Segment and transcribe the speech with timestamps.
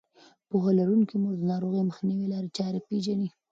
[0.49, 3.29] پوهه لرونکې مور د ناروغۍ مخنیوي لارې پېژني.